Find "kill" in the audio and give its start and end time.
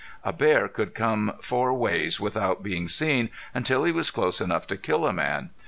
4.75-5.05